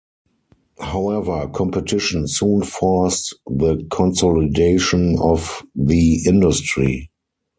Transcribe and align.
However, 0.79 1.47
competition 1.53 2.27
soon 2.27 2.63
forced 2.63 3.35
the 3.45 3.85
consolidation 3.91 5.19
of 5.19 5.61
the 5.75 6.25
industry. 6.25 7.11